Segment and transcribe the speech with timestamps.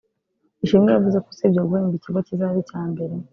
[0.63, 3.13] Ishimwe yavuze ko usibye guhemba ikigo kizaba icya mbere